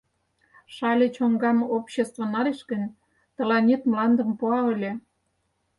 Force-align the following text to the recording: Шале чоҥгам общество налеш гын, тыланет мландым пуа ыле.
Шале 0.75 1.07
чоҥгам 1.15 1.57
общество 1.77 2.23
налеш 2.33 2.59
гын, 2.71 2.83
тыланет 3.35 3.81
мландым 3.89 4.29
пуа 4.39 4.59
ыле. 4.73 4.91